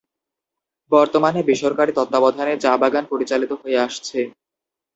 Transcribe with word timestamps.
বর্তমানে 0.91 1.39
বেসরকারি 1.49 1.91
তত্ত্বাবধানে 1.95 2.53
চা 2.57 2.73
বাগান 2.81 3.03
পরিচালিত 3.11 3.51
হয়ে 3.61 3.77
আসছে। 3.79 4.19